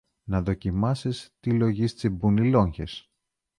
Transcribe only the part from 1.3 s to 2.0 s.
τι λογής